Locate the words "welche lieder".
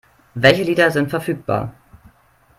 0.33-0.89